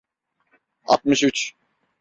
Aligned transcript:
Altmış 0.83 1.23
üç. 1.23 1.53